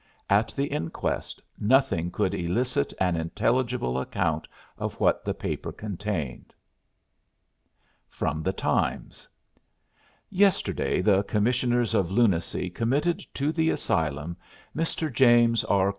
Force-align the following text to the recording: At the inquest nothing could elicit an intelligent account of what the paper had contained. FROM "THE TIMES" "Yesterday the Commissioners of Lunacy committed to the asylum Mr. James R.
At 0.31 0.47
the 0.57 0.65
inquest 0.65 1.39
nothing 1.59 2.09
could 2.09 2.33
elicit 2.33 2.91
an 2.99 3.15
intelligent 3.15 3.83
account 3.97 4.47
of 4.79 4.95
what 4.99 5.23
the 5.23 5.35
paper 5.35 5.69
had 5.69 5.77
contained. 5.77 6.55
FROM 8.09 8.41
"THE 8.41 8.51
TIMES" 8.51 9.29
"Yesterday 10.31 11.01
the 11.03 11.21
Commissioners 11.25 11.93
of 11.93 12.09
Lunacy 12.09 12.71
committed 12.71 13.23
to 13.35 13.51
the 13.51 13.69
asylum 13.69 14.37
Mr. 14.75 15.13
James 15.13 15.63
R. 15.65 15.89